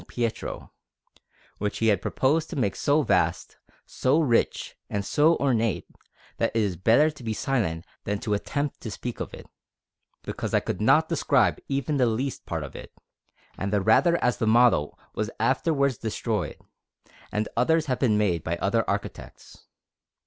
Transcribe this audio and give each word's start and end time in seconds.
Pietro, 0.07 0.73
which 1.59 1.77
he 1.77 1.89
had 1.89 2.01
proposed 2.01 2.49
to 2.49 2.55
make 2.55 2.75
so 2.75 3.03
vast, 3.03 3.57
so 3.85 4.19
rich, 4.19 4.75
and 4.89 5.05
so 5.05 5.35
ornate, 5.35 5.87
that 6.37 6.51
it 6.55 6.59
is 6.59 6.75
better 6.75 7.11
to 7.11 7.21
be 7.23 7.33
silent 7.35 7.85
than 8.03 8.17
to 8.21 8.33
attempt 8.33 8.81
to 8.81 8.89
speak 8.89 9.19
of 9.19 9.31
it, 9.31 9.45
because 10.23 10.55
I 10.55 10.59
could 10.59 10.81
not 10.81 11.07
describe 11.07 11.59
even 11.67 11.97
the 11.97 12.07
least 12.07 12.47
part 12.47 12.63
of 12.63 12.75
it, 12.75 12.93
and 13.59 13.71
the 13.71 13.79
rather 13.79 14.17
as 14.23 14.37
the 14.37 14.47
model 14.47 14.97
was 15.13 15.29
afterwards 15.39 15.99
destroyed, 15.99 16.57
and 17.31 17.47
others 17.55 17.85
have 17.85 17.99
been 17.99 18.17
made 18.17 18.43
by 18.43 18.55
other 18.57 18.83
architects. 18.89 19.67